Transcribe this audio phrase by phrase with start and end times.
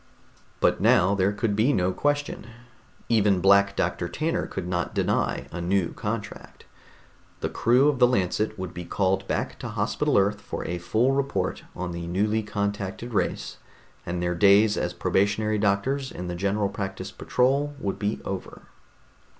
[0.61, 2.47] But now there could be no question.
[3.07, 6.65] Even Black Doctor Tanner could not deny a new contract.
[7.41, 11.11] The crew of the Lancet would be called back to Hospital Earth for a full
[11.11, 13.57] report on the newly contacted race,
[14.03, 18.63] and their days as probationary doctors in the General Practice patrol would be over.